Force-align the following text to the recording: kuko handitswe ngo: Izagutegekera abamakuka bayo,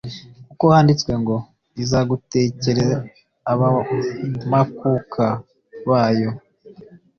kuko 0.49 0.65
handitswe 0.73 1.11
ngo: 1.21 1.35
Izagutegekera 1.83 2.87
abamakuka 3.51 5.25
bayo, 5.87 6.29